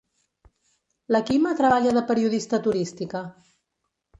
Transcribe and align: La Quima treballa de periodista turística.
La 1.17 1.21
Quima 1.27 1.51
treballa 1.61 1.93
de 1.99 2.03
periodista 2.09 2.63
turística. 2.69 3.25